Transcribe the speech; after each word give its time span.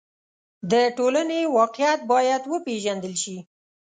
د 0.71 0.73
ټولنې 0.97 1.39
واقعیت 1.57 1.99
باید 2.11 2.41
وپېژندل 2.51 3.13
شي. 3.23 3.37